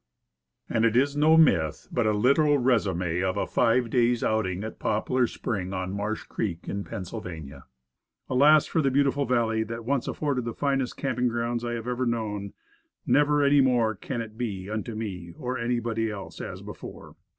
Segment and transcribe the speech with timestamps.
[0.67, 4.79] And it is no myth; but a literal resume of a five days' outing at
[4.79, 7.61] Poplar Spring, on Marsh Creek, in June, i860.
[8.27, 12.07] Alas, for the beautiful valley, that once afforded the finest camping grounds I have ever
[12.07, 12.53] known.
[13.05, 17.15] "Never any more Can it be Unto me (or anybody else) As before."